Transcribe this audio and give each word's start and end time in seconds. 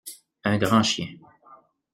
Un 0.45 0.57
grand 0.57 0.81
chien. 0.81 1.09